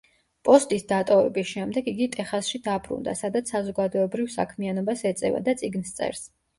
პოსტის 0.47 0.85
დატოვების 0.91 1.49
შემდეგ 1.51 1.91
იგი 1.93 2.09
ტეხასში 2.17 2.61
დაბრუნდა, 2.71 3.17
სადაც 3.23 3.55
საზოგადოებრივ 3.55 4.35
საქმიანობას 4.41 5.09
ეწევა 5.15 5.49
და 5.49 5.61
წიგნს 5.65 5.99
წერს. 6.03 6.31